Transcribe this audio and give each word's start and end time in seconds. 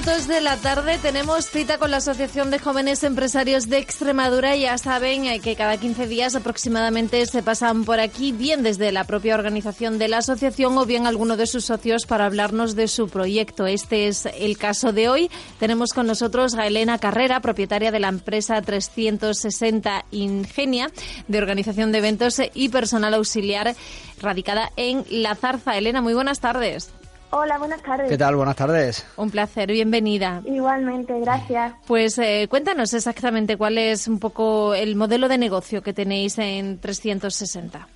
minutos 0.00 0.28
de 0.28 0.40
la 0.40 0.56
tarde 0.56 0.96
tenemos 0.98 1.46
cita 1.46 1.78
con 1.78 1.90
la 1.90 1.96
Asociación 1.96 2.52
de 2.52 2.60
Jóvenes 2.60 3.02
Empresarios 3.02 3.68
de 3.68 3.78
Extremadura. 3.78 4.54
Ya 4.54 4.78
saben 4.78 5.24
eh, 5.24 5.40
que 5.40 5.56
cada 5.56 5.76
15 5.76 6.06
días 6.06 6.36
aproximadamente 6.36 7.26
se 7.26 7.42
pasan 7.42 7.84
por 7.84 7.98
aquí, 7.98 8.30
bien 8.30 8.62
desde 8.62 8.92
la 8.92 9.02
propia 9.04 9.34
organización 9.34 9.98
de 9.98 10.06
la 10.06 10.18
asociación 10.18 10.78
o 10.78 10.86
bien 10.86 11.08
alguno 11.08 11.36
de 11.36 11.48
sus 11.48 11.64
socios 11.64 12.06
para 12.06 12.26
hablarnos 12.26 12.76
de 12.76 12.86
su 12.86 13.08
proyecto. 13.08 13.66
Este 13.66 14.06
es 14.06 14.26
el 14.26 14.56
caso 14.56 14.92
de 14.92 15.08
hoy. 15.08 15.30
Tenemos 15.58 15.92
con 15.92 16.06
nosotros 16.06 16.54
a 16.54 16.68
Elena 16.68 16.98
Carrera, 16.98 17.40
propietaria 17.40 17.90
de 17.90 17.98
la 17.98 18.08
empresa 18.08 18.62
360 18.62 20.04
Ingenia, 20.12 20.92
de 21.26 21.38
organización 21.38 21.90
de 21.90 21.98
eventos 21.98 22.40
y 22.54 22.68
personal 22.68 23.14
auxiliar 23.14 23.74
radicada 24.20 24.70
en 24.76 25.04
La 25.10 25.34
Zarza. 25.34 25.76
Elena, 25.76 26.00
muy 26.02 26.14
buenas 26.14 26.38
tardes. 26.38 26.92
Hola, 27.30 27.58
buenas 27.58 27.82
tardes. 27.82 28.08
¿Qué 28.08 28.16
tal? 28.16 28.36
Buenas 28.36 28.56
tardes. 28.56 29.06
Un 29.18 29.30
placer, 29.30 29.70
bienvenida. 29.70 30.40
Igualmente, 30.46 31.20
gracias. 31.20 31.74
Pues 31.86 32.18
eh, 32.18 32.46
cuéntanos 32.48 32.94
exactamente 32.94 33.58
cuál 33.58 33.76
es 33.76 34.08
un 34.08 34.18
poco 34.18 34.74
el 34.74 34.96
modelo 34.96 35.28
de 35.28 35.36
negocio 35.36 35.82
que 35.82 35.92
tenéis 35.92 36.38
en 36.38 36.80
360. 36.80 37.86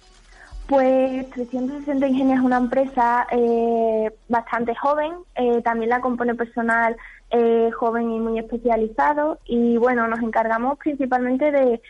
Pues 0.67 1.31
360 1.31 2.07
Ingenia 2.07 2.37
es 2.37 2.43
una 2.43 2.59
empresa 2.59 3.27
eh, 3.31 4.11
bastante 4.29 4.75
joven, 4.75 5.13
eh, 5.35 5.63
también 5.63 5.91
la 5.91 6.01
compone 6.01 6.35
personal 6.35 6.97
joven 7.79 8.13
y 8.13 8.21
muy 8.21 8.39
especializado 8.39 9.39
y 9.47 9.79
bueno, 9.79 10.07
nos 10.07 10.21
encargamos 10.21 10.77
principalmente 10.77 11.51
de 11.51 11.81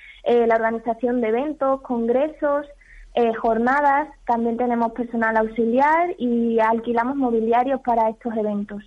la 0.46 0.54
organización 0.54 1.20
de 1.20 1.30
eventos, 1.30 1.80
congresos, 1.80 2.64
eh, 3.14 3.34
jornadas, 3.34 4.08
también 4.26 4.56
tenemos 4.56 4.92
personal 4.92 5.36
auxiliar 5.36 6.14
y 6.18 6.58
alquilamos 6.60 7.16
mobiliarios 7.16 7.80
para 7.82 8.08
estos 8.08 8.34
eventos. 8.36 8.82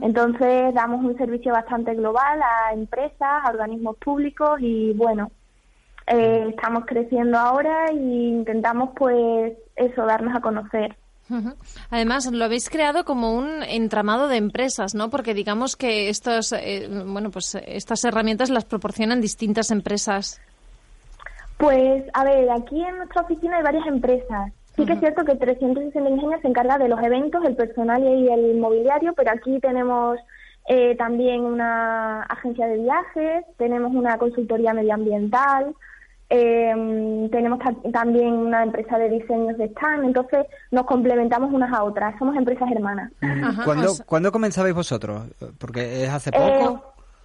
Entonces 0.00 0.72
damos 0.72 1.04
un 1.04 1.18
servicio 1.18 1.52
bastante 1.52 1.94
global 1.94 2.40
a 2.40 2.72
empresas, 2.72 3.44
a 3.44 3.50
organismos 3.50 3.96
públicos 3.98 4.58
y 4.58 4.94
bueno, 4.94 5.30
eh, 6.06 6.46
estamos 6.48 6.84
creciendo 6.86 7.38
ahora 7.38 7.88
e 7.90 7.94
intentamos 7.94 8.90
pues 8.96 9.52
eso, 9.74 10.06
darnos 10.06 10.34
a 10.34 10.40
conocer. 10.40 10.96
Además, 11.90 12.30
lo 12.30 12.44
habéis 12.44 12.70
creado 12.70 13.04
como 13.04 13.34
un 13.36 13.62
entramado 13.64 14.28
de 14.28 14.36
empresas, 14.36 14.94
¿no? 14.94 15.10
Porque 15.10 15.34
digamos 15.34 15.76
que 15.76 16.08
estos, 16.08 16.52
eh, 16.52 16.88
bueno, 16.88 17.30
pues 17.30 17.56
estas 17.66 18.04
herramientas 18.04 18.48
las 18.48 18.64
proporcionan 18.64 19.20
distintas 19.20 19.70
empresas. 19.70 20.40
Pues, 21.58 22.04
a 22.12 22.24
ver, 22.24 22.50
aquí 22.50 22.82
en 22.82 22.98
nuestra 22.98 23.22
oficina 23.22 23.56
hay 23.56 23.62
varias 23.62 23.86
empresas. 23.86 24.52
Sí 24.76 24.84
que 24.84 24.92
es 24.92 25.00
cierto 25.00 25.24
que 25.24 25.36
360 25.36 26.10
Ingeniería 26.10 26.40
se 26.42 26.48
encarga 26.48 26.76
de 26.76 26.88
los 26.88 27.02
eventos, 27.02 27.42
el 27.44 27.56
personal 27.56 28.02
y 28.02 28.28
el 28.28 28.58
mobiliario, 28.58 29.14
pero 29.14 29.30
aquí 29.30 29.58
tenemos 29.60 30.18
eh, 30.68 30.94
también 30.96 31.44
una 31.44 32.22
agencia 32.24 32.66
de 32.66 32.76
viajes, 32.78 33.44
tenemos 33.56 33.94
una 33.94 34.18
consultoría 34.18 34.74
medioambiental, 34.74 35.74
em, 36.28 37.30
tenemos 37.30 37.58
también 37.90 38.34
una 38.34 38.64
empresa 38.64 38.98
de 38.98 39.08
diseños 39.08 39.56
de 39.56 39.64
stand, 39.68 40.04
entonces 40.04 40.44
nos 40.72 40.84
complementamos 40.84 41.54
unas 41.54 41.72
a 41.72 41.82
otras, 41.82 42.18
somos 42.18 42.36
empresas 42.36 42.70
hermanas. 42.70 43.10
¿Cuándo, 43.64 43.92
¿Cuándo 44.04 44.30
comenzabais 44.30 44.74
vosotros? 44.74 45.22
Porque 45.58 46.04
es 46.04 46.10
hace 46.10 46.32
poco. 46.32 46.82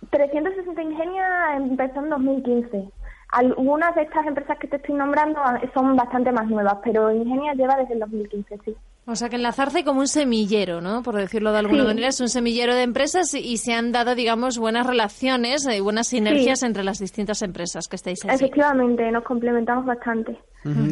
360 0.09 0.81
Ingenia 0.81 1.57
empezó 1.57 1.99
en 1.99 2.09
2015. 2.09 2.89
Algunas 3.31 3.95
de 3.95 4.01
estas 4.03 4.27
empresas 4.27 4.57
que 4.59 4.67
te 4.67 4.75
estoy 4.75 4.95
nombrando 4.95 5.39
son 5.73 5.95
bastante 5.95 6.31
más 6.31 6.47
nuevas, 6.47 6.77
pero 6.83 7.11
Ingenia 7.11 7.53
lleva 7.53 7.77
desde 7.77 7.93
el 7.93 7.99
2015, 8.01 8.59
sí. 8.65 8.75
O 9.08 9.15
sea 9.15 9.30
que 9.30 9.37
enlazarse 9.37 9.83
como 9.83 10.02
un 10.02 10.08
semillero, 10.08 10.80
¿no? 10.80 11.02
Por 11.02 11.15
decirlo 11.15 11.52
de 11.52 11.59
alguna 11.59 11.83
manera, 11.83 12.09
es 12.09 12.21
un 12.21 12.30
semillero 12.30 12.75
de 12.75 12.83
empresas 12.83 13.33
y 13.33 13.58
se 13.58 13.73
han 13.73 13.91
dado, 13.91 14.15
digamos, 14.15 14.59
buenas 14.59 14.86
relaciones 14.86 15.67
y 15.67 15.80
buenas 15.80 16.08
sinergias 16.08 16.61
entre 16.61 16.83
las 16.83 16.99
distintas 16.99 17.41
empresas 17.41 17.87
que 17.87 17.95
estáis 17.95 18.23
ahí. 18.25 18.36
Efectivamente, 18.36 19.09
nos 19.11 19.23
complementamos 19.23 19.86
bastante. 19.86 20.37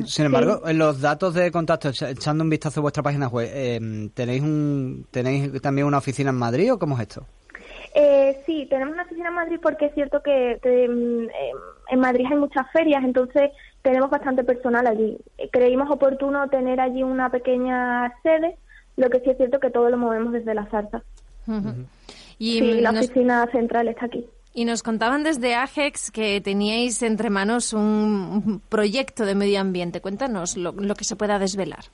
Sin 0.05 0.25
embargo, 0.25 0.67
en 0.67 0.79
los 0.79 0.99
datos 0.99 1.35
de 1.35 1.51
contacto, 1.51 1.89
echando 1.89 2.44
un 2.44 2.49
vistazo 2.49 2.79
a 2.79 2.81
vuestra 2.81 3.03
página 3.03 3.28
web, 3.28 3.47
eh, 3.53 4.09
¿tenéis, 4.16 4.41
un, 4.41 5.05
¿tenéis 5.11 5.61
también 5.61 5.85
una 5.85 5.99
oficina 5.99 6.31
en 6.31 6.38
Madrid 6.38 6.73
o 6.73 6.79
cómo 6.79 6.95
es 6.95 7.01
esto? 7.01 7.25
Eh, 7.94 8.41
sí, 8.45 8.67
tenemos 8.69 8.94
una 8.94 9.03
oficina 9.03 9.29
en 9.29 9.35
Madrid 9.35 9.59
porque 9.61 9.85
es 9.88 9.94
cierto 9.94 10.22
que, 10.23 10.59
mm, 10.63 11.23
eh, 11.29 11.51
en 11.89 12.00
Madrid 12.00 12.25
hay 12.29 12.38
muchas 12.38 12.69
ferias, 12.72 13.03
entonces 13.03 13.51
tenemos 13.81 14.09
bastante 14.09 14.44
personal 14.44 14.88
allí. 14.88 15.17
Creímos 15.51 15.89
oportuno 15.89 16.50
tener 16.50 16.79
allí 16.79 17.03
una 17.03 17.29
pequeña 17.29 18.13
sede, 18.23 18.57
lo 18.97 19.09
que 19.09 19.19
sí 19.22 19.29
es 19.29 19.38
cierto 19.38 19.59
que 19.59 19.69
todo 19.69 19.89
lo 19.89 19.97
movemos 19.97 20.33
desde 20.33 20.53
la 20.53 20.66
Zarza. 20.66 21.01
Y 22.38 22.59
sí, 22.59 22.81
la 22.81 22.91
oficina 22.91 23.47
central 23.51 23.88
está 23.88 24.05
aquí. 24.05 24.25
Y 24.53 24.66
nos 24.66 24.83
contaban 24.83 25.23
desde 25.23 25.55
AGEX 25.55 26.11
que 26.11 26.41
teníais 26.41 27.01
entre 27.01 27.29
manos 27.29 27.73
un, 27.73 28.61
proyecto 28.69 29.25
de 29.25 29.35
medio 29.35 29.59
ambiente. 29.59 30.01
Cuéntanos 30.01 30.57
lo 30.57 30.95
que 30.95 31.03
se 31.03 31.16
pueda 31.16 31.39
desvelar. 31.39 31.85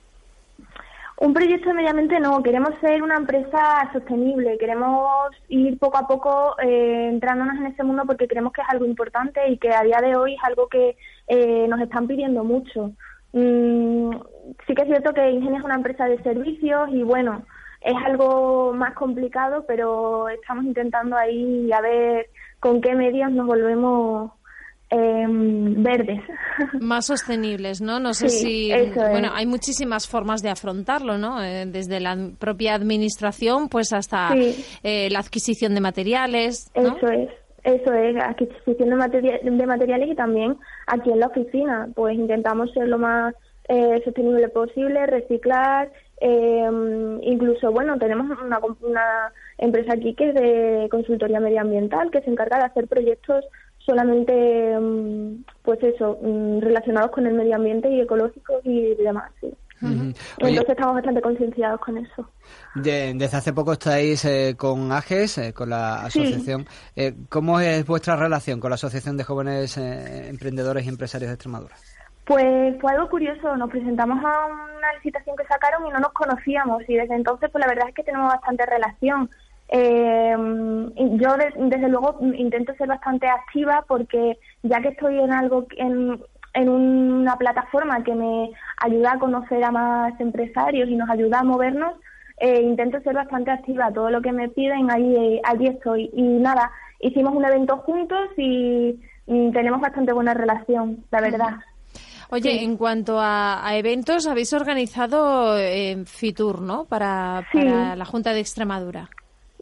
Un 1.18 1.32
proyecto 1.32 1.70
ambiente 1.70 2.20
no, 2.20 2.42
queremos 2.42 2.70
ser 2.80 3.02
una 3.02 3.16
empresa 3.16 3.90
sostenible, 3.92 4.58
queremos 4.58 5.30
ir 5.48 5.78
poco 5.78 5.96
a 5.96 6.06
poco 6.06 6.56
eh, 6.60 7.08
entrándonos 7.10 7.56
en 7.56 7.66
ese 7.68 7.84
mundo 7.84 8.02
porque 8.06 8.28
creemos 8.28 8.52
que 8.52 8.60
es 8.60 8.68
algo 8.68 8.84
importante 8.84 9.40
y 9.48 9.56
que 9.56 9.70
a 9.70 9.82
día 9.82 9.98
de 10.02 10.14
hoy 10.14 10.34
es 10.34 10.44
algo 10.44 10.68
que 10.68 10.94
eh, 11.28 11.66
nos 11.68 11.80
están 11.80 12.06
pidiendo 12.06 12.44
mucho. 12.44 12.92
Mm, 13.32 14.10
sí 14.66 14.74
que 14.74 14.82
es 14.82 14.88
cierto 14.88 15.14
que 15.14 15.30
Ingenia 15.30 15.58
es 15.58 15.64
una 15.64 15.76
empresa 15.76 16.04
de 16.04 16.22
servicios 16.22 16.90
y 16.92 17.02
bueno, 17.02 17.46
es 17.80 17.96
algo 18.04 18.74
más 18.74 18.92
complicado, 18.92 19.64
pero 19.66 20.28
estamos 20.28 20.64
intentando 20.64 21.16
ahí 21.16 21.72
a 21.72 21.80
ver 21.80 22.28
con 22.60 22.82
qué 22.82 22.94
medios 22.94 23.30
nos 23.30 23.46
volvemos 23.46 24.32
Em, 24.88 25.82
verdes. 25.82 26.20
Más 26.80 27.06
sostenibles, 27.06 27.80
¿no? 27.80 27.98
No 27.98 28.14
sé 28.14 28.28
si. 28.28 28.70
Bueno, 28.94 29.30
hay 29.34 29.44
muchísimas 29.44 30.06
formas 30.08 30.42
de 30.42 30.50
afrontarlo, 30.50 31.18
¿no? 31.18 31.42
Eh, 31.42 31.66
desde 31.66 31.98
la 31.98 32.16
propia 32.38 32.74
administración, 32.74 33.68
pues 33.68 33.92
hasta 33.92 34.28
eh, 34.84 35.08
la 35.10 35.18
adquisición 35.18 35.74
de 35.74 35.80
materiales. 35.80 36.70
Eso 36.74 37.08
es. 37.08 37.30
Eso 37.64 37.92
es, 37.92 38.16
adquisición 38.16 38.90
de, 38.90 39.40
de 39.42 39.66
materiales 39.66 40.08
y 40.08 40.14
también 40.14 40.56
aquí 40.86 41.10
en 41.10 41.18
la 41.18 41.26
oficina, 41.26 41.88
pues 41.96 42.16
intentamos 42.16 42.70
ser 42.72 42.86
lo 42.86 42.96
más 42.96 43.34
eh, 43.68 44.00
sostenible 44.04 44.48
posible, 44.50 45.04
reciclar, 45.06 45.90
em, 46.20 47.20
incluso, 47.24 47.72
bueno, 47.72 47.98
tenemos 47.98 48.26
una, 48.40 48.60
una 48.80 49.32
empresa 49.58 49.94
aquí 49.94 50.14
que 50.14 50.28
es 50.28 50.34
de 50.36 50.86
consultoría 50.92 51.40
medioambiental 51.40 52.12
que 52.12 52.20
se 52.20 52.30
encarga 52.30 52.58
de 52.58 52.64
hacer 52.66 52.86
proyectos 52.86 53.44
solamente, 53.86 54.78
mm, 54.78 55.44
pues 55.62 55.82
eso, 55.82 56.18
mm, 56.20 56.58
relacionados 56.60 57.12
con 57.12 57.26
el 57.26 57.34
medio 57.34 57.54
ambiente 57.54 57.88
y 57.88 58.00
ecológico 58.00 58.60
y 58.64 58.94
demás, 58.96 59.30
sí. 59.40 59.54
Entonces 59.82 60.68
estamos 60.68 60.94
bastante 60.94 61.20
concienciados 61.20 61.80
con 61.80 61.98
eso. 61.98 62.30
desde 62.74 63.36
hace 63.36 63.52
poco 63.52 63.72
estáis 63.72 64.24
eh, 64.24 64.54
con 64.56 64.90
AGES, 64.90 65.38
eh, 65.38 65.52
con 65.52 65.70
la 65.70 66.04
asociación. 66.04 66.66
Eh, 66.94 67.14
¿Cómo 67.28 67.60
es 67.60 67.86
vuestra 67.86 68.16
relación 68.16 68.58
con 68.58 68.70
la 68.70 68.76
Asociación 68.76 69.16
de 69.16 69.24
Jóvenes 69.24 69.76
Emprendedores 69.76 70.86
y 70.86 70.88
Empresarios 70.88 71.28
de 71.28 71.34
Extremadura? 71.34 71.74
Pues 72.24 72.80
fue 72.80 72.92
algo 72.92 73.08
curioso. 73.08 73.56
Nos 73.56 73.70
presentamos 73.70 74.18
a 74.24 74.46
una 74.46 74.92
licitación 74.94 75.36
que 75.36 75.44
sacaron 75.44 75.86
y 75.86 75.90
no 75.90 76.00
nos 76.00 76.12
conocíamos 76.12 76.82
y 76.88 76.94
desde 76.94 77.14
entonces 77.14 77.50
pues 77.50 77.62
la 77.62 77.68
verdad 77.68 77.88
es 77.88 77.94
que 77.94 78.02
tenemos 78.02 78.32
bastante 78.32 78.64
relación. 78.64 79.30
Eh, 79.68 80.36
yo 80.96 81.28
desde 81.56 81.88
luego 81.88 82.18
intento 82.34 82.72
ser 82.74 82.88
bastante 82.88 83.26
activa 83.26 83.84
porque 83.88 84.38
ya 84.62 84.80
que 84.80 84.88
estoy 84.88 85.18
en 85.18 85.32
algo 85.32 85.66
en, 85.76 86.20
en 86.54 86.68
una 86.68 87.36
plataforma 87.36 88.02
que 88.02 88.14
me 88.14 88.50
ayuda 88.78 89.12
a 89.12 89.18
conocer 89.18 89.62
a 89.62 89.70
más 89.70 90.18
empresarios 90.20 90.88
y 90.88 90.96
nos 90.96 91.10
ayuda 91.10 91.40
a 91.40 91.44
movernos, 91.44 91.94
eh, 92.38 92.62
intento 92.62 93.00
ser 93.00 93.14
bastante 93.14 93.50
activa. 93.50 93.92
Todo 93.92 94.10
lo 94.10 94.22
que 94.22 94.32
me 94.32 94.48
piden, 94.48 94.90
allí, 94.90 95.40
allí 95.44 95.66
estoy. 95.66 96.10
Y 96.14 96.22
nada, 96.22 96.70
hicimos 97.00 97.34
un 97.34 97.44
evento 97.44 97.78
juntos 97.78 98.28
y, 98.36 98.98
tenemos 99.26 99.80
bastante 99.80 100.12
buena 100.12 100.34
relación, 100.34 101.04
la 101.10 101.20
verdad. 101.20 101.56
Oye, 102.30 102.62
en 102.62 102.76
cuanto 102.76 103.18
a, 103.20 103.68
eventos, 103.72 104.28
habéis 104.28 104.52
organizado 104.52 105.58
eh, 105.58 106.04
FITUR, 106.06 106.62
¿no? 106.62 106.84
Para, 106.84 107.44
para 107.52 107.96
la 107.96 108.04
Junta 108.04 108.32
de 108.32 108.38
Extremadura. 108.38 109.10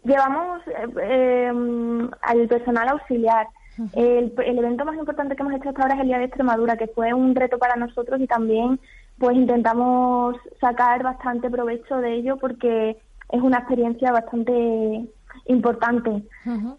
Llevamos 0.05 0.61
eh, 0.67 1.47
em, 1.49 2.09
al 2.21 2.47
personal 2.47 2.89
auxiliar. 2.89 3.47
El, 3.93 4.31
evento 4.37 4.85
más 4.85 4.95
importante 4.95 5.35
que 5.35 5.41
hemos 5.41 5.53
hecho 5.55 5.67
hasta 5.67 5.81
ahora 5.81 5.95
es 5.95 6.01
el 6.01 6.07
Día 6.07 6.19
de 6.19 6.25
Extremadura, 6.25 6.77
que 6.77 6.87
fue 6.87 7.13
un 7.13 7.35
reto 7.35 7.57
para 7.57 7.75
nosotros 7.75 8.21
y 8.21 8.27
también 8.27 8.79
pues 9.17 9.35
intentamos 9.35 10.37
sacar 10.61 11.03
bastante 11.03 11.49
provecho 11.49 11.97
de 11.97 12.13
ello 12.13 12.37
porque 12.37 12.97
es 13.29 13.41
una 13.41 13.57
experiencia 13.57 14.13
bastante 14.13 15.05
importante. 15.47 16.23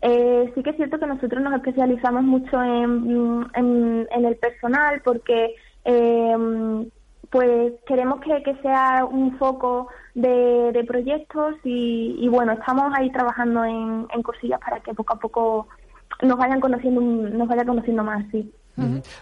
eh, 0.00 0.52
sí 0.54 0.62
que 0.62 0.70
es 0.70 0.76
cierto 0.76 0.98
que 0.98 1.06
nosotros 1.06 1.42
nos 1.42 1.54
especializamos 1.54 2.22
mucho 2.22 2.62
en, 2.62 3.46
en, 3.54 4.24
el 4.24 4.36
personal 4.36 5.02
porque 5.04 5.54
eh, 5.84 6.86
pues 7.30 7.72
queremos 7.86 8.20
que, 8.20 8.42
que 8.42 8.54
sea 8.62 9.04
un 9.04 9.36
foco 9.38 9.88
de, 10.16 10.84
proyectos 10.86 11.54
y, 11.64 12.26
bueno, 12.28 12.52
estamos 12.52 12.92
ahí 12.96 13.10
trabajando 13.10 13.64
en, 13.64 14.06
en 14.12 14.22
cosillas 14.22 14.58
para 14.60 14.80
que 14.80 14.94
poco 14.94 15.14
a 15.14 15.18
poco 15.18 15.68
nos 16.22 16.38
vayan 16.38 16.60
conociendo, 16.60 17.00
nos 17.00 17.48
vaya 17.48 17.64
conociendo 17.64 18.02
más, 18.02 18.24
sí. 18.30 18.50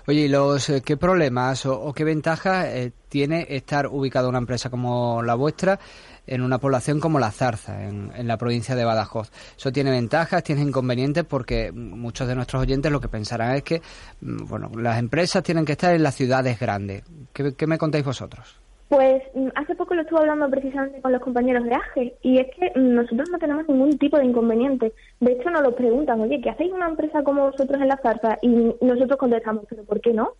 Oye, 0.08 0.22
¿y 0.22 0.28
los, 0.28 0.68
eh, 0.68 0.82
qué 0.84 0.96
problemas 0.96 1.64
o, 1.64 1.92
qué 1.92 2.02
ventajas 2.02 2.66
eh, 2.66 2.92
tiene 3.08 3.46
estar 3.50 3.86
ubicada 3.86 4.28
una 4.28 4.38
empresa 4.38 4.68
como 4.68 5.22
la 5.22 5.36
vuestra 5.36 5.78
en 6.26 6.42
una 6.42 6.58
población 6.58 6.98
como 6.98 7.20
La 7.20 7.30
Zarza, 7.30 7.84
en, 7.84 8.10
en, 8.16 8.26
la 8.26 8.36
provincia 8.36 8.74
de 8.74 8.84
Badajoz? 8.84 9.30
¿Eso 9.56 9.70
tiene 9.70 9.92
ventajas, 9.92 10.42
tiene 10.42 10.62
inconvenientes? 10.62 11.22
Porque 11.22 11.70
muchos 11.70 12.26
de 12.26 12.34
nuestros 12.34 12.62
oyentes 12.62 12.90
lo 12.90 13.00
que 13.00 13.08
pensarán 13.08 13.54
es 13.54 13.62
que, 13.62 13.80
mm, 14.22 14.44
bueno, 14.46 14.72
las 14.76 14.98
empresas 14.98 15.44
tienen 15.44 15.64
que 15.64 15.72
estar 15.72 15.94
en 15.94 16.02
las 16.02 16.16
ciudades 16.16 16.58
grandes. 16.58 17.04
qué 17.32 17.66
me 17.68 17.78
contáis 17.78 18.04
vosotros? 18.04 18.63
Pues 18.94 19.24
mm, 19.34 19.48
hace 19.56 19.74
poco 19.74 19.94
lo 19.94 20.02
estuve 20.02 20.20
hablando 20.20 20.48
precisamente 20.48 21.02
con 21.02 21.10
los 21.10 21.20
compañeros 21.20 21.64
de 21.64 21.74
AGE 21.74 22.16
y 22.22 22.38
es 22.38 22.46
que 22.54 22.78
nosotros 22.78 23.28
no 23.28 23.38
tenemos 23.38 23.68
ningún 23.68 23.98
tipo 23.98 24.18
de 24.18 24.24
inconveniente. 24.24 24.92
De 25.18 25.32
hecho, 25.32 25.50
nos 25.50 25.62
lo 25.62 25.74
preguntan, 25.74 26.20
oye, 26.20 26.40
¿qué 26.40 26.50
hacéis 26.50 26.72
una 26.72 26.86
empresa 26.86 27.24
como 27.24 27.50
vosotros 27.50 27.82
en 27.82 27.88
la 27.88 27.96
zarza? 27.96 28.38
Y 28.40 28.48
nosotros 28.80 29.18
contestamos, 29.18 29.64
¿pero 29.68 29.82
por 29.82 30.00
qué 30.00 30.12
no? 30.12 30.34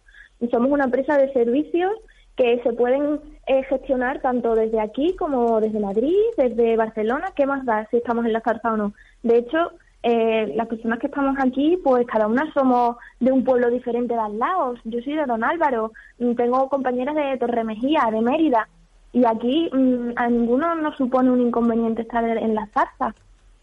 somos 0.52 0.70
una 0.70 0.84
empresa 0.84 1.16
de 1.16 1.32
servicios 1.32 1.90
que 2.36 2.60
se 2.62 2.72
pueden 2.74 3.18
eh, 3.48 3.64
gestionar 3.64 4.20
tanto 4.20 4.54
desde 4.54 4.80
aquí 4.80 5.16
como 5.16 5.60
desde 5.60 5.80
Madrid, 5.80 6.14
desde 6.36 6.76
Barcelona. 6.76 7.32
¿Qué 7.34 7.46
más 7.46 7.64
da 7.66 7.88
si 7.90 7.96
estamos 7.96 8.24
en 8.24 8.34
la 8.34 8.40
zarza 8.40 8.72
o 8.72 8.76
no? 8.76 8.94
De 9.24 9.38
hecho, 9.38 9.72
eh, 10.06 10.52
las 10.54 10.68
personas 10.68 10.98
que 10.98 11.06
estamos 11.06 11.34
aquí, 11.38 11.78
pues 11.82 12.06
cada 12.06 12.26
una 12.26 12.52
somos 12.52 12.96
de 13.20 13.32
un 13.32 13.42
pueblo 13.42 13.70
diferente 13.70 14.12
de 14.12 14.20
al 14.20 14.38
lado. 14.38 14.74
Yo 14.84 15.00
soy 15.00 15.14
de 15.14 15.24
Don 15.24 15.42
Álvaro, 15.42 15.92
mm, 16.18 16.34
tengo 16.34 16.68
compañeras 16.68 17.14
de 17.14 17.38
Torremejía, 17.38 18.10
de 18.12 18.20
Mérida, 18.20 18.68
y 19.14 19.24
aquí 19.24 19.70
mm, 19.72 20.10
a 20.16 20.28
ninguno 20.28 20.74
nos 20.74 20.94
supone 20.98 21.30
un 21.30 21.40
inconveniente 21.40 22.02
estar 22.02 22.22
en 22.22 22.54
la 22.54 22.66
zarza. 22.66 23.14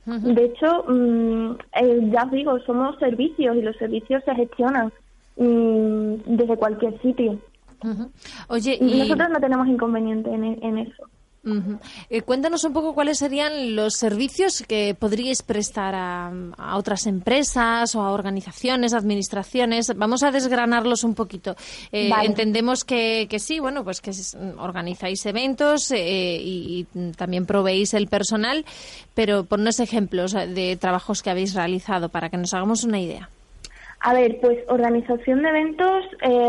De 0.04 0.46
hecho, 0.46 0.84
mm, 0.88 1.52
eh, 1.80 2.10
ya 2.12 2.24
os 2.24 2.32
digo, 2.32 2.60
somos 2.62 2.98
servicios 2.98 3.56
y 3.56 3.62
los 3.62 3.76
servicios 3.78 4.24
se 4.26 4.34
gestionan 4.34 4.92
desde 5.38 6.58
cualquier 6.58 7.00
sitio. 7.02 7.38
Oye, 8.48 8.78
y... 8.82 9.00
nosotros 9.00 9.30
no 9.30 9.40
tenemos 9.40 9.68
inconveniente 9.68 10.32
en 10.32 10.78
eso. 10.80 11.04
Eh, 12.10 12.22
cuéntanos 12.22 12.64
un 12.66 12.74
poco 12.74 12.94
cuáles 12.94 13.18
serían 13.18 13.76
los 13.76 13.96
servicios 13.96 14.64
que 14.68 14.96
podríais 14.98 15.42
prestar 15.42 15.96
a, 15.96 16.32
otras 16.76 17.08
empresas 17.08 17.96
o 17.96 18.02
a 18.02 18.12
organizaciones, 18.12 18.94
administraciones. 18.94 19.92
Vamos 19.96 20.22
a 20.22 20.32
desgranarlos 20.32 21.04
un 21.04 21.16
poquito. 21.16 21.56
Eh, 21.92 22.12
entendemos 22.24 22.84
que, 22.86 23.28
sí, 23.40 23.60
bueno, 23.60 23.84
pues 23.84 24.02
que 24.02 24.12
organizáis 24.60 25.26
eventos 25.26 25.92
eh, 25.92 26.38
y, 26.40 26.86
también 27.18 27.46
proveéis 27.46 27.94
el 27.96 28.08
personal, 28.08 28.64
pero 29.16 29.44
ponnos 29.46 29.80
ejemplos 29.80 30.34
de 30.34 30.78
trabajos 30.80 31.24
que 31.24 31.32
habéis 31.32 31.56
realizado 31.56 32.10
para 32.10 32.30
que 32.30 32.38
nos 32.38 32.54
hagamos 32.54 32.84
una 32.84 33.00
idea. 33.00 33.30
A 34.02 34.14
ver, 34.14 34.40
pues 34.42 34.60
organización 34.68 35.42
de 35.42 35.50
eventos 35.50 36.06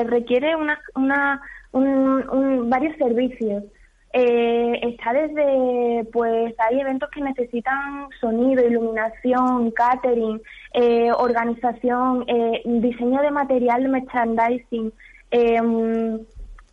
requiere 0.07 0.55
una, 0.57 0.79
una 0.95 1.41
varios 1.73 2.97
servicios. 2.99 3.65
Eh, 4.15 4.79
está 4.83 5.15
desde, 5.15 6.05
pues 6.13 6.55
hay 6.59 6.81
eventos 6.81 7.09
que 7.11 7.23
necesitan 7.23 8.09
sonido, 8.21 8.67
iluminación, 8.67 9.71
catering, 9.71 10.41
eh, 10.75 11.11
organización, 11.17 12.25
eh, 12.27 12.61
diseño 12.65 13.23
de 13.23 13.31
material, 13.31 13.89
merchandising, 13.89 14.93
em, 15.31 16.19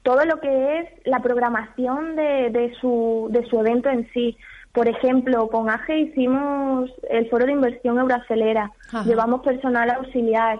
todo 0.04 0.26
lo 0.26 0.42
que 0.42 0.80
es 0.80 0.90
la 1.06 1.20
programación 1.20 2.18
de, 2.18 2.50
de, 2.50 2.74
su, 2.82 3.30
de 3.32 3.46
su 3.46 3.60
evento 3.60 3.90
en 3.90 4.10
sí. 4.12 4.38
Por 4.74 4.90
ejemplo, 4.90 5.48
con 5.48 5.70
AGE 5.70 5.98
hicimos 5.98 6.92
el 7.10 7.30
foro 7.30 7.46
de 7.46 7.54
inversión 7.54 8.00
Euroacelera, 8.00 8.72
llevamos 9.06 9.42
personal 9.42 9.90
auxiliar, 9.92 10.60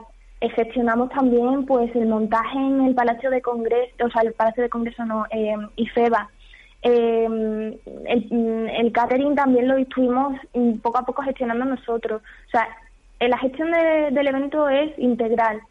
gestionamos 0.56 1.10
también 1.10 1.66
pues 1.66 1.94
el 1.96 2.08
montaje 2.08 2.58
en 2.58 2.82
el 2.82 2.96
Palacio 2.96 3.30
de 3.30 3.42
Congreso, 3.42 3.94
o 4.06 4.10
sea, 4.10 4.22
el 4.22 4.34
Palacio 4.34 4.64
de 4.64 4.70
Congreso 4.70 5.06
no, 5.06 5.26
eh, 5.32 5.56
IFEBA, 5.76 6.30
eh, 6.82 7.80
el, 8.06 8.92
catering 8.94 9.36
también 9.36 9.68
lo 9.68 9.78
estuvimos 9.78 10.38
poco 10.82 11.00
a 11.00 11.06
poco 11.06 11.22
gestionando 11.24 11.66
nosotros. 11.66 12.22
O 12.48 12.50
sea, 12.50 12.68
la 13.20 13.38
gestión 13.38 13.72
del 13.72 14.28
evento 14.28 14.70
es 14.70 14.98
integral. 14.98 15.62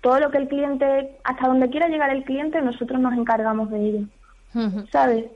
Todo 0.00 0.20
lo 0.20 0.30
que 0.30 0.38
el 0.38 0.48
cliente, 0.48 1.16
hasta 1.24 1.48
donde 1.48 1.70
quiera 1.70 1.88
llegar 1.88 2.10
el 2.10 2.24
cliente, 2.24 2.60
nosotros 2.60 3.00
nos 3.00 3.14
encargamos 3.14 3.70
de 3.70 3.88
ello. 3.88 4.06
¿Sabes? 4.92 5.26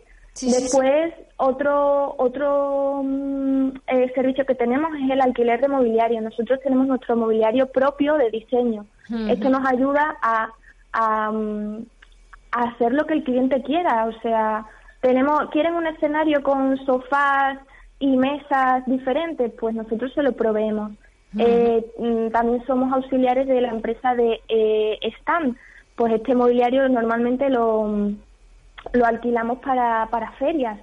Después, 0.41 1.13
otro 1.37 2.15
otro 2.17 3.03
mm, 3.05 3.69
eh, 3.87 4.13
servicio 4.15 4.47
que 4.47 4.55
tenemos 4.55 4.91
es 4.95 5.11
el 5.11 5.21
alquiler 5.21 5.61
de 5.61 5.69
mobiliario. 5.69 6.21
Nosotros 6.23 6.59
tenemos 6.63 6.87
nuestro 6.87 7.17
mobiliario 7.17 7.67
propio 7.67 8.15
de 8.15 8.31
diseño. 8.31 8.87
Esto 9.29 9.51
nos 9.51 9.67
ayuda 9.67 10.17
a, 10.23 10.49
a, 10.93 11.31
mm, 11.31 11.85
a 12.53 12.63
hacer 12.63 12.93
lo 12.93 13.07
que 13.07 13.15
el 13.15 13.25
cliente 13.25 13.63
quiera. 13.63 14.07
O 14.07 14.13
sea, 14.21 14.65
tenemos, 15.03 15.51
quieren 15.51 15.75
un 15.75 15.87
escenario 15.87 16.43
con 16.43 16.79
sofás 16.87 17.59
y 17.99 18.17
mesas 18.17 18.87
diferentes, 18.87 19.53
pues 19.61 19.75
nosotros 19.75 20.13
se 20.15 20.23
lo 20.23 20.33
proveemos. 20.33 20.93
Eh, 21.39 21.85
mm, 21.99 22.29
también 22.31 22.65
somos 22.67 22.93
auxiliares 22.93 23.47
de 23.49 23.61
la 23.61 23.69
empresa 23.69 24.15
de 24.15 24.41
eh, 24.49 24.99
Stand, 25.21 25.57
pues 25.97 26.13
este 26.15 26.35
mobiliario 26.35 26.89
normalmente 26.89 27.51
lo, 27.51 28.13
lo 28.93 29.05
alquilamos 29.05 29.59
para, 29.59 30.09
para 30.11 30.33
ferias. 30.33 30.79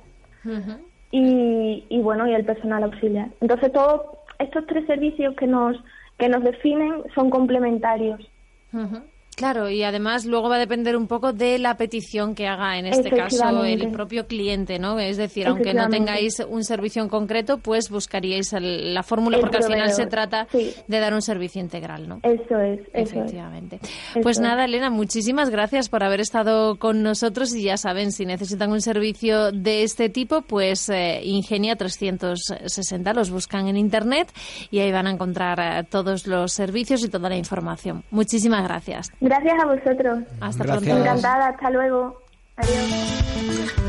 y, 1.12 1.86
y 1.90 2.02
bueno, 2.02 2.28
y 2.28 2.34
el 2.34 2.46
personal 2.46 2.84
auxiliar. 2.84 3.30
Entonces 3.42 3.72
todos 3.72 4.02
estos 4.38 4.66
tres 4.68 4.86
servicios 4.86 5.36
que 5.36 5.48
nos, 5.48 5.78
que 6.18 6.30
nos 6.30 6.44
definen 6.44 7.04
son 7.16 7.30
complementarios. 7.30 8.20
Claro, 9.40 9.70
y 9.70 9.84
además 9.84 10.26
luego 10.26 10.50
va 10.50 10.58
a 10.58 10.60
depender 10.60 10.98
un 10.98 11.08
poco 11.08 11.32
de 11.32 11.60
la 11.60 11.78
petición 11.78 12.36
que 12.36 12.46
haga 12.46 12.78
en 12.78 12.88
este 12.88 13.10
caso 13.10 13.64
el 13.64 13.90
propio 13.90 14.28
cliente, 14.28 14.80
¿no? 14.80 15.00
Es 15.00 15.16
decir, 15.16 15.48
aunque 15.48 15.74
no 15.74 15.88
tengáis 15.88 16.42
un 16.42 16.66
servicio 16.66 17.02
en 17.02 17.08
concreto, 17.08 17.58
pues 17.58 17.90
buscaríais 17.90 18.54
la 18.60 19.02
fórmula, 19.02 19.40
porque 19.40 19.56
al 19.56 19.64
final 19.64 19.92
se 19.92 20.08
trata 20.08 20.46
de 20.52 21.00
dar 21.00 21.14
un 21.14 21.22
servicio 21.22 21.62
integral, 21.62 22.10
¿no? 22.10 22.20
Eso 22.22 22.60
es. 22.60 22.82
Efectivamente. 22.92 23.80
pues 24.22 24.42
nada, 24.42 24.66
Elena, 24.66 24.90
muchísimas 24.90 25.50
gracias 25.50 25.88
por 25.88 26.04
haber 26.04 26.20
estado 26.20 26.76
con 26.76 27.02
nosotros 27.02 27.56
y 27.56 27.64
ya 27.64 27.78
saben, 27.78 28.12
si 28.12 28.26
necesitan 28.26 28.74
un 28.74 28.82
servicio 28.82 29.54
de 29.54 29.84
este 29.84 30.10
tipo, 30.10 30.42
pues 30.42 30.90
eh, 30.90 31.22
Ingenia 31.24 31.78
360 31.78 33.14
los 33.14 33.32
buscan 33.32 33.70
en 33.70 33.78
Internet 33.78 34.34
y 34.70 34.80
ahí 34.80 34.92
van 34.92 35.08
a 35.08 35.12
encontrar 35.12 35.60
eh, 35.62 35.88
todos 35.90 36.28
los 36.28 36.52
servicios 36.52 37.06
y 37.06 37.08
toda 37.08 37.30
la 37.30 37.38
información. 37.38 38.04
Muchísimas 38.12 38.64
gracias. 38.66 39.10
Gracias 39.30 39.60
a 39.62 39.66
vosotros. 39.68 40.24
Hasta 40.42 40.64
pronto. 40.64 40.90
Encantada, 40.90 41.50
hasta 41.50 41.70
luego. 41.70 42.20
Adiós. 42.56 43.80